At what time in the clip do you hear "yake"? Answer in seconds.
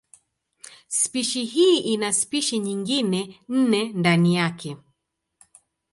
4.35-4.77